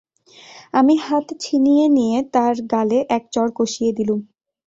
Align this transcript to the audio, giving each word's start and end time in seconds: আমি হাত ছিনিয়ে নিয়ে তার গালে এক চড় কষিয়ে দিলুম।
আমি 0.73 0.95
হাত 1.05 1.27
ছিনিয়ে 1.43 1.85
নিয়ে 1.97 2.17
তার 2.33 2.55
গালে 2.71 2.97
এক 3.09 3.23
চড় 3.33 3.51
কষিয়ে 3.57 3.91
দিলুম। 3.97 4.19